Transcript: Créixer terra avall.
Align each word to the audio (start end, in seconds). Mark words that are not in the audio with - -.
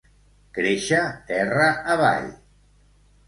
Créixer 0.57 1.01
terra 1.27 1.67
avall. 1.97 2.25